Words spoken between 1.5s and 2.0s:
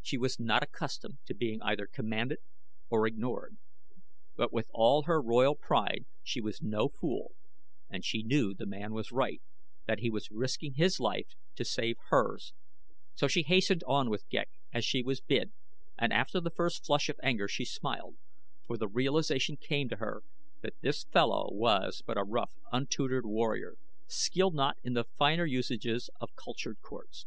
either